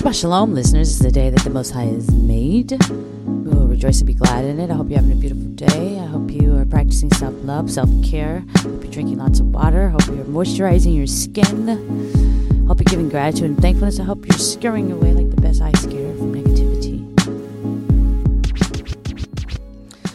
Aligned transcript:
Shabbat 0.00 0.18
Shalom, 0.18 0.54
listeners. 0.54 0.88
Is 0.88 0.98
the 0.98 1.10
day 1.10 1.28
that 1.28 1.44
the 1.44 1.50
Most 1.50 1.72
High 1.72 1.84
has 1.84 2.10
made. 2.10 2.70
We 2.88 3.50
will 3.52 3.66
rejoice 3.66 3.98
and 3.98 4.06
be 4.06 4.14
glad 4.14 4.46
in 4.46 4.58
it. 4.58 4.70
I 4.70 4.74
hope 4.74 4.88
you're 4.88 4.98
having 4.98 5.12
a 5.12 5.14
beautiful 5.14 5.44
day. 5.52 5.98
I 5.98 6.06
hope 6.06 6.30
you 6.30 6.56
are 6.56 6.64
practicing 6.64 7.12
self 7.12 7.34
love, 7.44 7.70
self 7.70 7.90
care. 8.02 8.42
Hope 8.60 8.82
you're 8.82 8.92
drinking 8.92 9.18
lots 9.18 9.40
of 9.40 9.52
water. 9.52 9.90
Hope 9.90 10.06
you're 10.06 10.24
moisturizing 10.24 10.96
your 10.96 11.06
skin. 11.06 12.66
Hope 12.66 12.80
you're 12.80 12.86
giving 12.86 13.10
gratitude 13.10 13.50
and 13.50 13.60
thankfulness. 13.60 14.00
I 14.00 14.04
hope 14.04 14.26
you're 14.26 14.38
scaring 14.38 14.90
away 14.90 15.12
like 15.12 15.28
the 15.28 15.42
best 15.42 15.60
eye 15.60 15.72
scare 15.72 16.16
from 16.16 16.32
negativity. 16.32 17.06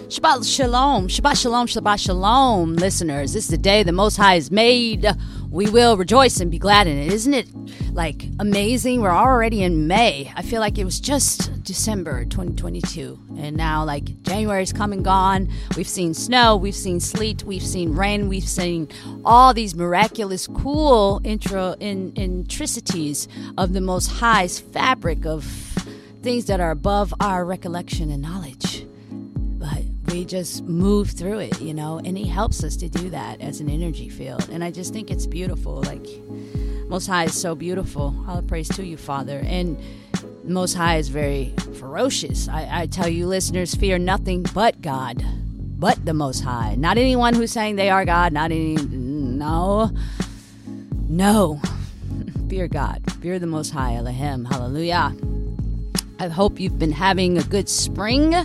Shabbat 0.10 0.52
Shalom, 0.52 1.10
Shabbat 1.10 1.40
Shalom, 1.40 1.68
Shabbat 1.68 2.04
Shalom, 2.04 2.76
listeners. 2.76 3.34
This 3.34 3.44
is 3.44 3.50
the 3.52 3.58
day 3.60 3.84
the 3.84 3.92
Most 3.92 4.18
High 4.18 4.34
has 4.34 4.50
made. 4.50 5.06
We 5.52 5.70
will 5.70 5.96
rejoice 5.96 6.40
and 6.40 6.50
be 6.50 6.58
glad 6.58 6.88
in 6.88 6.98
it. 6.98 7.14
Isn't 7.14 7.36
it 7.36 7.48
like 7.96 8.28
amazing? 8.40 9.02
We're 9.02 9.10
already 9.10 9.64
in 9.64 9.88
May. 9.88 10.32
I 10.36 10.42
feel 10.42 10.60
like 10.60 10.78
it 10.78 10.84
was 10.84 11.00
just 11.00 11.64
December 11.64 12.26
2022. 12.26 13.18
And 13.38 13.56
now, 13.56 13.86
like, 13.86 14.22
January's 14.24 14.74
come 14.74 14.92
and 14.92 15.04
gone. 15.04 15.50
We've 15.78 15.88
seen 15.88 16.14
snow, 16.14 16.58
we've 16.58 16.76
seen 16.76 17.00
sleet, 17.00 17.44
we've 17.44 17.64
seen 17.64 17.94
rain, 17.96 18.28
we've 18.28 18.48
seen 18.48 18.90
all 19.24 19.54
these 19.54 19.76
miraculous, 19.76 20.46
cool 20.48 21.22
intro 21.24 21.76
in, 21.80 22.12
intricities 22.16 23.28
of 23.58 23.74
the 23.74 23.82
Most 23.82 24.08
High's 24.08 24.60
fabric 24.60 25.26
of 25.26 25.46
things 26.22 26.46
that 26.46 26.60
are 26.60 26.72
above 26.72 27.14
our 27.20 27.46
recollection 27.46 28.10
and 28.12 28.22
knowledge 28.22 28.86
But 29.58 29.84
we 30.08 30.26
just 30.26 30.64
move 30.64 31.12
through 31.12 31.40
it, 31.40 31.62
you 31.62 31.74
know, 31.74 32.00
and 32.04 32.18
he 32.18 32.28
helps 32.28 32.64
us 32.64 32.76
to 32.78 32.90
do 32.90 33.10
that 33.12 33.42
as 33.42 33.62
an 33.62 33.70
energy 33.70 34.10
field. 34.10 34.50
And 34.50 34.64
I 34.64 34.72
just 34.72 34.92
think 34.92 35.10
it's 35.10 35.26
beautiful. 35.26 35.82
Like, 35.84 36.06
Most 36.88 37.08
High 37.08 37.26
is 37.26 37.40
so 37.40 37.56
beautiful. 37.56 38.16
All 38.28 38.42
praise 38.42 38.70
to 38.70 38.86
you, 38.86 38.98
Father. 38.98 39.42
And 39.46 39.78
Most 40.44 40.76
High 40.76 40.98
is 40.98 41.10
very 41.10 41.54
ferocious. 41.78 42.48
I, 42.48 42.68
I 42.72 42.86
tell 42.86 43.10
you, 43.10 43.28
listeners, 43.28 43.74
fear 43.74 43.98
nothing 43.98 44.46
but 44.54 44.82
God, 44.82 45.24
but 45.80 46.06
the 46.06 46.14
Most 46.14 46.42
High. 46.42 46.76
Not 46.76 46.98
anyone 46.98 47.34
who's 47.34 47.52
saying 47.52 47.76
they 47.76 47.90
are 47.90 48.06
God, 48.06 48.34
not 48.34 48.52
any, 48.52 48.76
no, 48.76 49.92
no. 51.10 51.60
fear 52.50 52.68
God, 52.68 53.02
fear 53.22 53.40
the 53.40 53.48
Most 53.48 53.72
High, 53.72 53.96
Elohim. 53.96 54.46
Hallelujah. 54.46 55.16
I 56.20 56.28
hope 56.30 56.60
you've 56.60 56.80
been 56.80 56.94
having 56.94 57.38
a 57.38 57.44
good 57.44 57.68
spring 57.68 58.36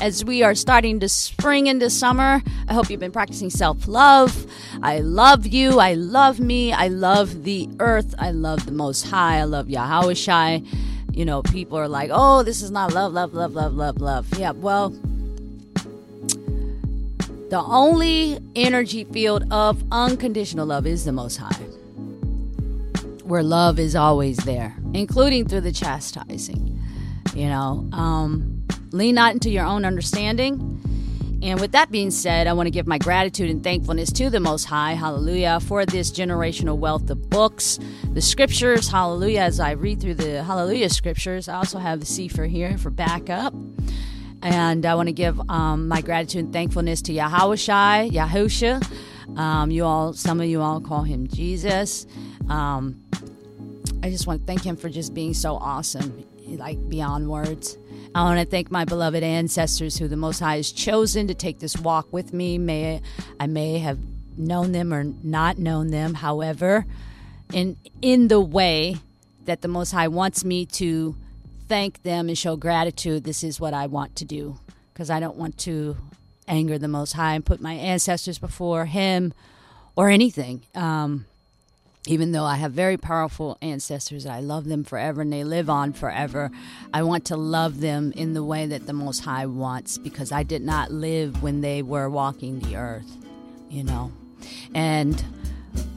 as 0.00 0.24
we 0.24 0.42
are 0.42 0.54
starting 0.54 1.00
to 1.00 1.08
spring 1.08 1.66
into 1.66 1.90
summer. 1.90 2.42
I 2.68 2.74
hope 2.74 2.90
you've 2.90 3.00
been 3.00 3.12
practicing 3.12 3.48
self 3.48 3.88
love. 3.88 4.46
I 4.82 5.00
love 5.00 5.46
you. 5.46 5.80
I 5.80 5.94
love 5.94 6.38
me. 6.38 6.72
I 6.72 6.88
love 6.88 7.44
the 7.44 7.68
earth. 7.80 8.14
I 8.18 8.30
love 8.30 8.66
the 8.66 8.72
Most 8.72 9.06
High. 9.06 9.38
I 9.38 9.44
love 9.44 9.68
Yahawashi. 9.68 10.66
You 11.12 11.24
know, 11.24 11.42
people 11.42 11.78
are 11.78 11.88
like, 11.88 12.10
oh, 12.12 12.42
this 12.42 12.60
is 12.62 12.70
not 12.70 12.92
love, 12.92 13.12
love, 13.12 13.32
love, 13.34 13.54
love, 13.54 13.74
love, 13.74 14.00
love. 14.00 14.38
Yeah, 14.38 14.52
well, 14.52 14.90
the 17.48 17.62
only 17.64 18.38
energy 18.54 19.04
field 19.04 19.50
of 19.50 19.82
unconditional 19.90 20.66
love 20.66 20.86
is 20.86 21.06
the 21.06 21.12
Most 21.12 21.38
High, 21.38 21.54
where 23.24 23.42
love 23.42 23.78
is 23.78 23.96
always 23.96 24.36
there, 24.38 24.76
including 24.92 25.48
through 25.48 25.62
the 25.62 25.72
chastising. 25.72 26.78
You 27.34 27.48
know, 27.48 27.88
um, 27.92 28.66
lean 28.92 29.14
not 29.14 29.32
into 29.32 29.48
your 29.48 29.64
own 29.64 29.86
understanding. 29.86 30.77
And 31.40 31.60
with 31.60 31.72
that 31.72 31.90
being 31.92 32.10
said, 32.10 32.48
I 32.48 32.52
want 32.52 32.66
to 32.66 32.70
give 32.70 32.86
my 32.86 32.98
gratitude 32.98 33.48
and 33.48 33.62
thankfulness 33.62 34.10
to 34.12 34.28
the 34.28 34.40
Most 34.40 34.64
High, 34.64 34.94
hallelujah, 34.94 35.60
for 35.60 35.86
this 35.86 36.10
generational 36.10 36.76
wealth 36.76 37.08
of 37.10 37.30
books, 37.30 37.78
the 38.12 38.20
scriptures, 38.20 38.88
hallelujah. 38.88 39.42
As 39.42 39.60
I 39.60 39.72
read 39.72 40.00
through 40.00 40.14
the 40.14 40.42
hallelujah 40.42 40.90
scriptures, 40.90 41.48
I 41.48 41.54
also 41.54 41.78
have 41.78 42.00
the 42.00 42.06
Sefer 42.06 42.46
here 42.46 42.76
for 42.76 42.90
backup. 42.90 43.54
And 44.42 44.84
I 44.84 44.94
want 44.96 45.08
to 45.08 45.12
give 45.12 45.40
um, 45.48 45.86
my 45.86 46.00
gratitude 46.00 46.46
and 46.46 46.52
thankfulness 46.52 47.02
to 47.02 47.12
Yahawashi, 47.12 48.10
Yahusha. 48.10 49.38
Um, 49.38 49.70
you 49.70 49.84
all, 49.84 50.12
some 50.14 50.40
of 50.40 50.46
you 50.46 50.60
all 50.60 50.80
call 50.80 51.02
him 51.02 51.28
Jesus. 51.28 52.06
Um, 52.48 53.00
I 54.02 54.10
just 54.10 54.26
want 54.26 54.40
to 54.40 54.46
thank 54.46 54.64
him 54.64 54.76
for 54.76 54.88
just 54.88 55.14
being 55.14 55.34
so 55.34 55.56
awesome 55.56 56.24
like 56.56 56.88
beyond 56.88 57.28
words. 57.28 57.78
I 58.14 58.22
want 58.22 58.40
to 58.40 58.46
thank 58.46 58.70
my 58.70 58.84
beloved 58.84 59.22
ancestors 59.22 59.98
who 59.98 60.08
the 60.08 60.16
Most 60.16 60.40
High 60.40 60.56
has 60.56 60.72
chosen 60.72 61.26
to 61.28 61.34
take 61.34 61.58
this 61.58 61.76
walk 61.76 62.12
with 62.12 62.32
me. 62.32 62.58
May 62.58 63.00
I 63.38 63.46
may 63.46 63.78
have 63.78 63.98
known 64.36 64.72
them 64.72 64.94
or 64.94 65.04
not 65.04 65.58
known 65.58 65.88
them, 65.88 66.14
however, 66.14 66.86
in 67.52 67.76
in 68.00 68.28
the 68.28 68.40
way 68.40 68.96
that 69.44 69.62
the 69.62 69.68
Most 69.68 69.92
High 69.92 70.08
wants 70.08 70.44
me 70.44 70.66
to 70.66 71.16
thank 71.68 72.02
them 72.02 72.28
and 72.28 72.36
show 72.36 72.56
gratitude. 72.56 73.24
This 73.24 73.44
is 73.44 73.60
what 73.60 73.74
I 73.74 73.86
want 73.86 74.16
to 74.16 74.24
do 74.24 74.58
because 74.92 75.10
I 75.10 75.20
don't 75.20 75.36
want 75.36 75.58
to 75.58 75.96
anger 76.46 76.78
the 76.78 76.88
Most 76.88 77.12
High 77.12 77.34
and 77.34 77.44
put 77.44 77.60
my 77.60 77.74
ancestors 77.74 78.38
before 78.38 78.86
Him 78.86 79.32
or 79.96 80.08
anything. 80.08 80.62
Um, 80.74 81.26
even 82.08 82.32
though 82.32 82.44
I 82.44 82.56
have 82.56 82.72
very 82.72 82.96
powerful 82.96 83.58
ancestors, 83.60 84.24
I 84.24 84.40
love 84.40 84.64
them 84.64 84.82
forever 84.82 85.20
and 85.20 85.30
they 85.30 85.44
live 85.44 85.68
on 85.68 85.92
forever. 85.92 86.50
I 86.92 87.02
want 87.02 87.26
to 87.26 87.36
love 87.36 87.80
them 87.80 88.12
in 88.16 88.32
the 88.32 88.42
way 88.42 88.64
that 88.64 88.86
the 88.86 88.94
Most 88.94 89.20
High 89.20 89.44
wants 89.44 89.98
because 89.98 90.32
I 90.32 90.42
did 90.42 90.62
not 90.62 90.90
live 90.90 91.42
when 91.42 91.60
they 91.60 91.82
were 91.82 92.08
walking 92.08 92.60
the 92.60 92.76
earth, 92.76 93.18
you 93.68 93.84
know. 93.84 94.10
And 94.74 95.22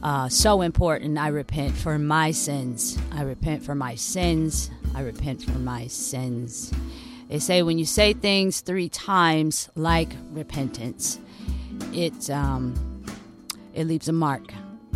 uh, 0.02 0.28
so 0.28 0.60
important, 0.60 1.16
I 1.16 1.28
repent 1.28 1.74
for 1.74 1.98
my 1.98 2.30
sins. 2.30 2.98
I 3.10 3.22
repent 3.22 3.64
for 3.64 3.74
my 3.74 3.94
sins. 3.94 4.70
I 4.94 5.00
repent 5.00 5.42
for 5.42 5.58
my 5.58 5.86
sins. 5.86 6.74
They 7.30 7.38
say 7.38 7.62
when 7.62 7.78
you 7.78 7.86
say 7.86 8.12
things 8.12 8.60
three 8.60 8.90
times 8.90 9.70
like 9.74 10.10
repentance, 10.30 11.18
it 11.94 12.28
um, 12.28 13.06
it 13.72 13.86
leaves 13.86 14.08
a 14.08 14.12
mark 14.12 14.52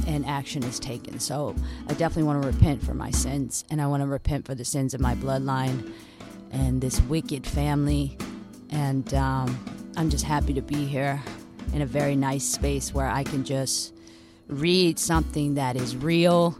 and 0.07 0.25
action 0.27 0.63
is 0.65 0.79
taken. 0.79 1.19
So 1.19 1.55
I 1.89 1.95
definitely 1.95 2.25
want 2.25 2.43
to 2.43 2.49
repent 2.49 2.83
for 2.83 2.95
my 2.95 3.11
sins, 3.11 3.65
and 3.71 3.81
I 3.81 3.87
want 3.87 4.03
to 4.03 4.07
repent 4.07 4.47
for 4.47 4.55
the 4.55 4.65
sins 4.65 4.95
of 4.95 5.01
my 5.01 5.15
bloodline 5.15 5.93
and 6.51 6.81
this 6.81 7.01
wicked 7.03 7.47
family. 7.47 8.17
And 8.71 9.13
um, 9.15 9.59
I'm 9.97 10.11
just 10.11 10.25
happy 10.25 10.55
to 10.55 10.63
be 10.63 10.85
here 10.87 11.23
in 11.73 11.83
a 11.83 11.87
very 11.87 12.17
nice 12.17 12.45
space 12.45 12.95
where 12.95 13.09
I 13.09 13.25
can 13.25 13.45
just 13.45 13.95
read 14.49 14.99
something 14.99 15.55
that 15.55 15.77
is 15.77 15.97
real 15.97 16.57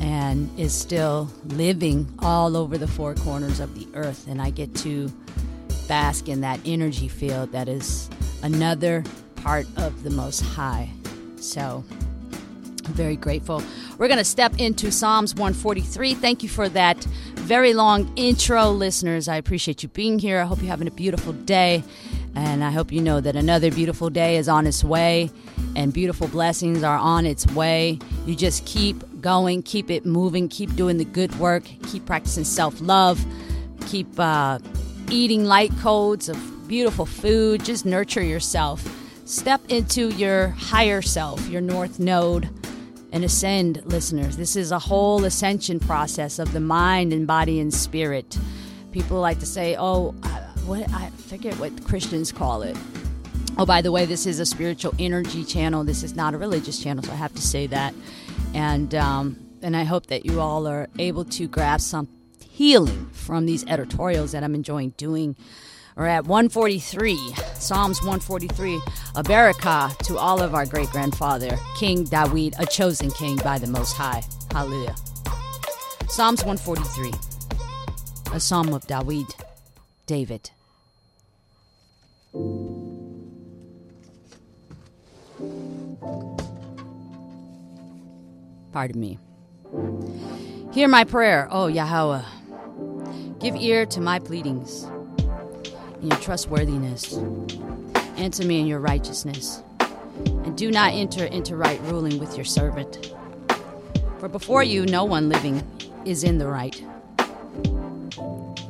and 0.00 0.48
is 0.58 0.74
still 0.74 1.30
living 1.44 2.12
all 2.20 2.56
over 2.56 2.78
the 2.78 2.88
four 2.88 3.14
corners 3.14 3.60
of 3.60 3.74
the 3.74 3.86
earth. 3.94 4.26
And 4.26 4.40
I 4.40 4.50
get 4.50 4.74
to 4.76 5.12
bask 5.88 6.28
in 6.28 6.40
that 6.40 6.60
energy 6.64 7.08
field 7.08 7.52
that 7.52 7.68
is 7.68 8.08
another 8.42 9.04
part 9.36 9.66
of 9.76 10.02
the 10.02 10.10
Most 10.10 10.40
High. 10.40 10.90
So 11.36 11.84
very 12.90 13.16
grateful. 13.16 13.62
We're 13.98 14.08
going 14.08 14.18
to 14.18 14.24
step 14.24 14.58
into 14.58 14.90
Psalms 14.90 15.34
143. 15.34 16.14
Thank 16.14 16.42
you 16.42 16.48
for 16.48 16.68
that 16.70 17.02
very 17.42 17.74
long 17.74 18.12
intro, 18.16 18.70
listeners. 18.70 19.28
I 19.28 19.36
appreciate 19.36 19.82
you 19.82 19.88
being 19.88 20.18
here. 20.18 20.40
I 20.40 20.44
hope 20.44 20.58
you're 20.58 20.68
having 20.68 20.88
a 20.88 20.92
beautiful 20.92 21.32
day. 21.32 21.82
And 22.34 22.64
I 22.64 22.70
hope 22.70 22.92
you 22.92 23.00
know 23.00 23.20
that 23.20 23.36
another 23.36 23.70
beautiful 23.70 24.08
day 24.08 24.36
is 24.36 24.48
on 24.48 24.66
its 24.66 24.82
way 24.82 25.30
and 25.76 25.92
beautiful 25.92 26.28
blessings 26.28 26.82
are 26.82 26.96
on 26.96 27.26
its 27.26 27.46
way. 27.48 27.98
You 28.26 28.34
just 28.34 28.64
keep 28.64 29.20
going, 29.20 29.62
keep 29.62 29.90
it 29.90 30.06
moving, 30.06 30.48
keep 30.48 30.74
doing 30.74 30.98
the 30.98 31.04
good 31.04 31.34
work, 31.36 31.64
keep 31.88 32.06
practicing 32.06 32.44
self 32.44 32.80
love, 32.80 33.24
keep 33.86 34.08
uh, 34.18 34.58
eating 35.10 35.44
light 35.44 35.72
codes 35.78 36.28
of 36.28 36.68
beautiful 36.68 37.06
food. 37.06 37.64
Just 37.64 37.84
nurture 37.84 38.22
yourself. 38.22 38.82
Step 39.24 39.60
into 39.68 40.08
your 40.10 40.48
higher 40.48 41.02
self, 41.02 41.46
your 41.48 41.60
north 41.60 41.98
node 41.98 42.48
and 43.12 43.24
ascend, 43.24 43.82
listeners. 43.84 44.36
This 44.36 44.56
is 44.56 44.72
a 44.72 44.78
whole 44.78 45.24
ascension 45.24 45.78
process 45.78 46.38
of 46.38 46.52
the 46.52 46.60
mind 46.60 47.12
and 47.12 47.26
body 47.26 47.60
and 47.60 47.72
spirit. 47.72 48.38
People 48.90 49.20
like 49.20 49.38
to 49.40 49.46
say, 49.46 49.76
"Oh, 49.78 50.12
what 50.66 50.90
I 50.92 51.10
forget 51.10 51.54
what 51.58 51.84
Christians 51.84 52.32
call 52.32 52.62
it." 52.62 52.76
Oh, 53.58 53.66
by 53.66 53.82
the 53.82 53.92
way, 53.92 54.06
this 54.06 54.26
is 54.26 54.40
a 54.40 54.46
spiritual 54.46 54.94
energy 54.98 55.44
channel. 55.44 55.84
This 55.84 56.02
is 56.02 56.16
not 56.16 56.34
a 56.34 56.38
religious 56.38 56.82
channel, 56.82 57.04
so 57.04 57.12
I 57.12 57.16
have 57.16 57.34
to 57.34 57.42
say 57.42 57.66
that. 57.68 57.94
And 58.54 58.94
um, 58.94 59.38
and 59.62 59.76
I 59.76 59.84
hope 59.84 60.06
that 60.06 60.26
you 60.26 60.40
all 60.40 60.66
are 60.66 60.88
able 60.98 61.24
to 61.26 61.46
grasp 61.46 61.90
some 61.90 62.08
healing 62.40 63.10
from 63.12 63.46
these 63.46 63.64
editorials 63.66 64.32
that 64.32 64.42
I'm 64.42 64.54
enjoying 64.54 64.90
doing 64.96 65.36
we're 65.94 66.06
at 66.06 66.24
143, 66.24 67.34
Psalms 67.62 68.00
143, 68.00 68.74
a 69.14 69.22
barakah 69.22 69.96
to 69.98 70.18
all 70.18 70.42
of 70.42 70.52
our 70.52 70.66
great 70.66 70.90
grandfather, 70.90 71.56
King 71.76 72.04
Dawid, 72.04 72.58
a 72.58 72.66
chosen 72.66 73.08
king 73.12 73.36
by 73.36 73.56
the 73.56 73.68
Most 73.68 73.92
High. 73.96 74.20
Hallelujah. 74.50 74.96
Psalms 76.08 76.44
143, 76.44 77.12
a 78.32 78.40
psalm 78.40 78.74
of 78.74 78.84
Dawid, 78.88 79.32
David. 80.06 80.50
Pardon 88.72 89.00
me. 89.00 89.18
Hear 90.72 90.88
my 90.88 91.04
prayer, 91.04 91.46
O 91.52 91.68
Yahweh 91.68 92.24
Give 93.38 93.54
ear 93.54 93.86
to 93.86 94.00
my 94.00 94.18
pleadings 94.18 94.86
in 96.02 96.08
your 96.08 96.18
trustworthiness. 96.18 97.16
Answer 98.16 98.44
me 98.44 98.60
in 98.60 98.66
your 98.66 98.80
righteousness. 98.80 99.62
And 100.26 100.56
do 100.56 100.70
not 100.70 100.92
enter 100.92 101.24
into 101.24 101.56
right 101.56 101.80
ruling 101.84 102.18
with 102.18 102.36
your 102.36 102.44
servant. 102.44 103.14
For 104.18 104.28
before 104.28 104.62
you, 104.62 104.84
no 104.86 105.04
one 105.04 105.28
living 105.28 105.62
is 106.04 106.24
in 106.24 106.38
the 106.38 106.46
right. 106.46 106.84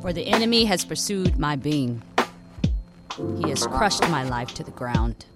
For 0.01 0.13
the 0.13 0.27
enemy 0.27 0.65
has 0.67 0.85
pursued 0.85 1.39
my 1.39 1.57
being, 1.57 2.03
he 3.43 3.51
has 3.51 3.67
crushed 3.67 4.09
my 4.09 4.25
life 4.25 4.55
to 4.55 4.65
the 4.65 4.71
ground. 4.71 5.27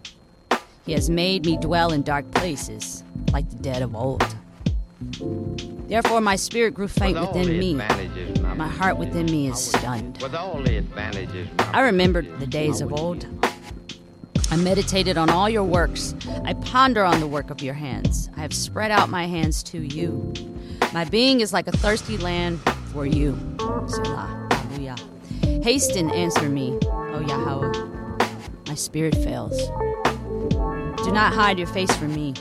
He 0.86 0.92
has 0.92 1.10
made 1.10 1.44
me 1.44 1.56
dwell 1.56 1.92
in 1.92 2.02
dark 2.02 2.30
places 2.32 3.02
like 3.32 3.48
the 3.50 3.56
dead 3.56 3.82
of 3.82 3.94
old. 3.94 4.24
Therefore, 5.88 6.20
my 6.20 6.36
spirit 6.36 6.74
grew 6.74 6.88
faint 6.88 7.18
within 7.20 7.58
me. 7.58 7.74
My 7.74 8.68
heart 8.68 8.98
within 8.98 9.26
me 9.26 9.48
is 9.48 9.64
stunned. 9.64 10.22
I 10.22 11.80
remembered 11.80 12.40
the 12.40 12.46
days 12.46 12.80
of 12.80 12.92
old. 12.92 13.26
I 14.50 14.56
meditated 14.56 15.16
on 15.16 15.30
all 15.30 15.48
your 15.48 15.64
works. 15.64 16.14
I 16.44 16.54
ponder 16.54 17.04
on 17.04 17.20
the 17.20 17.26
work 17.26 17.50
of 17.50 17.62
your 17.62 17.74
hands. 17.74 18.30
I 18.36 18.40
have 18.40 18.52
spread 18.52 18.90
out 18.90 19.08
my 19.08 19.26
hands 19.26 19.62
to 19.64 19.80
you. 19.80 20.32
My 20.92 21.04
being 21.04 21.40
is 21.40 21.52
like 21.52 21.68
a 21.68 21.72
thirsty 21.72 22.16
land 22.18 22.60
for 22.92 23.06
you. 23.06 23.38
Selah. 23.86 24.48
Hallelujah. 24.50 24.96
Hasten, 25.62 26.10
answer 26.10 26.48
me, 26.48 26.78
O 26.82 27.24
Yahweh. 27.26 27.72
My 28.66 28.74
spirit 28.74 29.14
fails. 29.16 29.56
Do 31.04 31.12
not 31.12 31.32
hide 31.32 31.58
your 31.58 31.68
face 31.68 31.94
from 31.96 32.14
me 32.14 32.34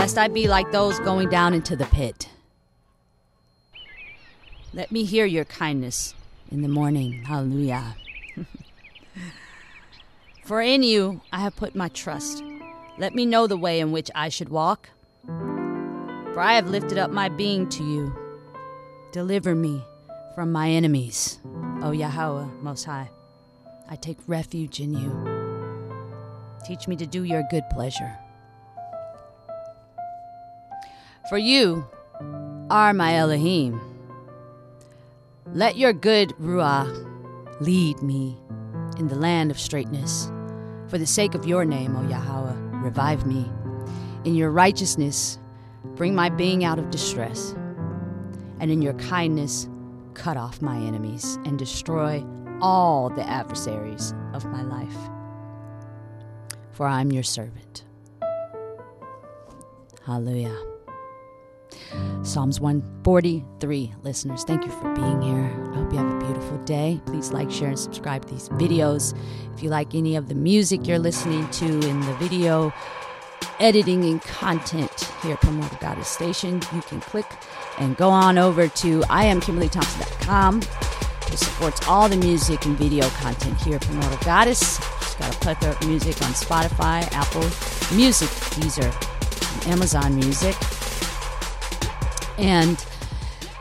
lest 0.00 0.16
I 0.16 0.28
be 0.28 0.48
like 0.48 0.72
those 0.72 0.98
going 1.00 1.28
down 1.28 1.52
into 1.52 1.76
the 1.76 1.84
pit. 1.84 2.30
Let 4.72 4.90
me 4.90 5.04
hear 5.04 5.26
your 5.26 5.44
kindness 5.44 6.14
in 6.50 6.62
the 6.62 6.68
morning. 6.68 7.22
Hallelujah. 7.24 7.96
For 10.42 10.62
in 10.62 10.82
you 10.82 11.20
I 11.34 11.40
have 11.40 11.54
put 11.54 11.74
my 11.76 11.88
trust. 11.88 12.42
Let 12.96 13.14
me 13.14 13.26
know 13.26 13.46
the 13.46 13.58
way 13.58 13.78
in 13.78 13.92
which 13.92 14.10
I 14.14 14.30
should 14.30 14.48
walk. 14.48 14.88
For 15.26 16.40
I 16.40 16.54
have 16.54 16.70
lifted 16.70 16.96
up 16.96 17.10
my 17.10 17.28
being 17.28 17.68
to 17.68 17.84
you. 17.84 18.16
Deliver 19.12 19.54
me 19.54 19.84
from 20.34 20.50
my 20.50 20.70
enemies, 20.70 21.40
O 21.82 21.90
Yahweh 21.90 22.46
Most 22.62 22.84
High. 22.84 23.10
I 23.90 23.96
take 23.96 24.16
refuge 24.26 24.80
in 24.80 24.94
you. 24.94 25.12
Teach 26.66 26.88
me 26.88 26.96
to 26.96 27.06
do 27.06 27.24
your 27.24 27.44
good 27.50 27.64
pleasure. 27.70 28.16
For 31.30 31.38
you 31.38 31.86
are 32.70 32.92
my 32.92 33.14
Elohim. 33.14 33.80
Let 35.54 35.76
your 35.76 35.92
good 35.92 36.30
Ruah 36.40 36.90
lead 37.60 38.02
me 38.02 38.36
in 38.98 39.06
the 39.06 39.14
land 39.14 39.52
of 39.52 39.60
straightness. 39.60 40.28
For 40.88 40.98
the 40.98 41.06
sake 41.06 41.36
of 41.36 41.46
your 41.46 41.64
name, 41.64 41.94
O 41.94 42.02
Yahweh, 42.08 42.80
revive 42.82 43.26
me. 43.26 43.48
In 44.24 44.34
your 44.34 44.50
righteousness, 44.50 45.38
bring 45.94 46.16
my 46.16 46.30
being 46.30 46.64
out 46.64 46.80
of 46.80 46.90
distress. 46.90 47.54
And 48.58 48.72
in 48.72 48.82
your 48.82 48.94
kindness, 48.94 49.68
cut 50.14 50.36
off 50.36 50.60
my 50.60 50.78
enemies 50.78 51.38
and 51.44 51.56
destroy 51.56 52.24
all 52.60 53.08
the 53.08 53.22
adversaries 53.22 54.14
of 54.32 54.46
my 54.46 54.62
life. 54.62 54.98
For 56.72 56.88
I 56.88 57.00
am 57.00 57.12
your 57.12 57.22
servant. 57.22 57.84
Hallelujah. 60.04 60.69
Psalms 62.22 62.60
143. 62.60 63.94
Listeners, 64.02 64.44
thank 64.44 64.64
you 64.64 64.70
for 64.70 64.92
being 64.94 65.22
here. 65.22 65.70
I 65.72 65.74
hope 65.76 65.92
you 65.92 65.98
have 65.98 66.12
a 66.12 66.18
beautiful 66.24 66.58
day. 66.64 67.00
Please 67.06 67.32
like, 67.32 67.50
share, 67.50 67.68
and 67.68 67.78
subscribe 67.78 68.26
to 68.26 68.32
these 68.32 68.48
videos. 68.50 69.16
If 69.54 69.62
you 69.62 69.70
like 69.70 69.94
any 69.94 70.16
of 70.16 70.28
the 70.28 70.34
music 70.34 70.86
you're 70.86 70.98
listening 70.98 71.48
to 71.50 71.66
in 71.66 72.00
the 72.00 72.14
video, 72.14 72.72
editing 73.58 74.04
and 74.04 74.20
content 74.22 75.12
here 75.22 75.32
at 75.32 75.40
Primordial 75.40 75.78
Goddess 75.80 76.08
Station, 76.08 76.62
you 76.74 76.82
can 76.82 77.00
click 77.00 77.26
and 77.78 77.96
go 77.96 78.10
on 78.10 78.38
over 78.38 78.68
to 78.68 79.00
iamkimberlythompson.com, 79.00 80.60
which 81.30 81.38
supports 81.38 81.86
all 81.86 82.08
the 82.08 82.16
music 82.16 82.64
and 82.64 82.76
video 82.76 83.08
content 83.10 83.60
here 83.60 83.76
at 83.76 83.82
Primordial 83.82 84.18
Goddess. 84.24 84.76
She's 85.00 85.14
got 85.14 85.34
a 85.34 85.38
plethora 85.38 85.72
of 85.72 85.86
music 85.86 86.20
on 86.22 86.32
Spotify, 86.32 87.10
Apple 87.12 87.42
Music, 87.96 88.28
Deezer, 88.56 88.90
Amazon 89.68 90.14
Music. 90.14 90.56
And 92.40 92.84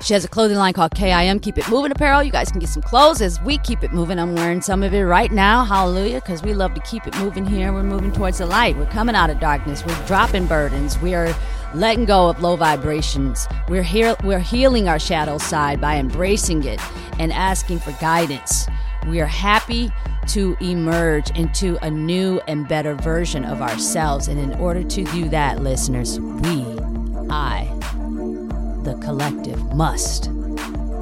she 0.02 0.14
has 0.14 0.24
a 0.24 0.30
clothing 0.30 0.58
line 0.58 0.74
called 0.74 0.96
KIM 0.96 1.40
Keep 1.40 1.58
It 1.58 1.70
Moving 1.70 1.92
Apparel. 1.92 2.24
You 2.24 2.32
guys 2.32 2.50
can 2.50 2.60
get 2.60 2.70
some 2.70 2.82
clothes 2.82 3.22
as 3.22 3.42
we 3.42 3.58
keep 3.60 3.84
it 3.84 3.92
moving. 3.92 4.18
I'm 4.18 4.34
wearing 4.34 4.62
some 4.62 4.82
of 4.82 4.94
it 4.94 5.04
right 5.04 5.32
now. 5.32 5.66
Hallelujah. 5.66 6.22
Because 6.22 6.42
we 6.42 6.54
love 6.54 6.74
to 6.76 6.82
keep 6.82 7.06
it 7.06 7.16
moving 7.18 7.46
here. 7.46 7.74
We're 7.74 7.84
moving 7.84 8.12
towards 8.12 8.38
the 8.38 8.46
light. 8.46 8.78
We're 8.78 8.86
coming 8.86 9.16
out 9.16 9.30
of 9.30 9.40
darkness. 9.40 9.86
We're 9.86 10.06
dropping 10.08 10.48
burdens. 10.48 10.98
We 11.00 11.16
are 11.16 11.36
letting 11.74 12.06
go 12.06 12.30
of 12.30 12.42
low 12.42 12.56
vibrations. 12.56 13.48
We're 13.68 13.84
here 13.84 14.16
we're 14.24 14.40
healing 14.40 14.88
our 14.88 15.00
shadow 15.00 15.38
side 15.38 15.80
by 15.80 15.98
embracing 15.98 16.64
it 16.64 16.80
and 17.20 17.32
asking 17.32 17.80
for 17.80 17.92
guidance. 17.94 18.68
We 19.08 19.22
are 19.22 19.28
happy 19.28 19.92
to 20.30 20.56
emerge 20.62 21.32
into 21.32 21.78
a 21.84 21.90
new 21.90 22.40
and 22.48 22.68
better 22.68 22.96
version 22.96 23.46
of 23.46 23.62
ourselves. 23.62 24.28
And 24.28 24.40
in 24.40 24.54
order 24.60 24.84
to 24.84 25.04
do 25.06 25.30
that, 25.30 25.62
listeners, 25.62 26.20
we, 26.20 26.64
I, 27.30 27.69
collective 29.10 29.74
must 29.74 30.26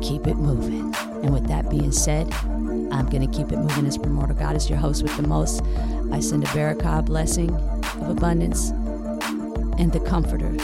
keep 0.02 0.28
it 0.28 0.38
moving. 0.38 0.96
And 1.24 1.34
with 1.34 1.46
that 1.50 1.70
being 1.70 1.92
said, 1.92 2.34
I'm 2.90 3.06
going 3.10 3.30
to 3.30 3.38
keep 3.38 3.52
it 3.52 3.58
moving 3.58 3.86
as 3.86 3.98
Primordial 3.98 4.38
Goddess, 4.38 4.70
your 4.70 4.80
host 4.80 5.04
with 5.04 5.18
the 5.18 5.28
most. 5.28 5.62
I 6.14 6.22
send 6.22 6.46
a 6.46 6.48
Barakah 6.48 7.06
blessing 7.06 7.54
of 7.54 8.10
abundance 8.10 8.70
and 9.78 9.92
the 9.92 10.00
comforter 10.00 10.56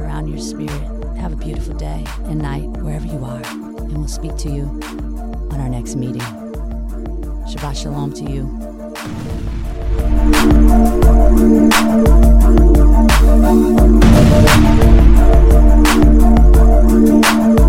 around 0.00 0.28
your 0.28 0.38
spirit. 0.38 0.70
Have 1.16 1.32
a 1.32 1.36
beautiful 1.36 1.74
day 1.74 2.04
and 2.26 2.38
night 2.38 2.68
wherever 2.80 3.06
you 3.06 3.24
are. 3.24 3.42
And 3.44 3.98
we'll 3.98 4.06
speak 4.06 4.36
to 4.36 4.48
you 4.48 4.62
on 5.50 5.60
our 5.60 5.68
next 5.68 5.96
meeting. 5.96 6.22
Shabbat 7.50 7.82
Shalom 7.82 8.12
to 8.12 8.22
you. 16.86 17.67